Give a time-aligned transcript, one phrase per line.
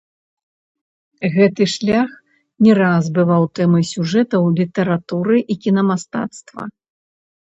[1.35, 2.09] Гэты шлях
[2.67, 6.63] не раз бываў тэмай сюжэтаў літаратуры і кінамастацтва.